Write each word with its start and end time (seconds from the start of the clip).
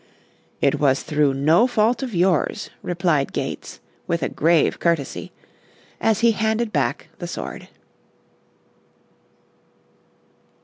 "It 0.61 0.79
was 0.79 1.03
through 1.03 1.35
no 1.35 1.67
fault 1.67 2.01
of 2.01 2.15
yours," 2.15 2.71
replied 2.81 3.33
Gates, 3.33 3.79
with 4.07 4.23
a 4.23 4.29
grave 4.29 4.79
courtesy, 4.79 5.31
as 5.99 6.21
he 6.21 6.31
handed 6.31 6.73
back 6.73 7.09
the 7.19 7.27
sword. 7.27 7.67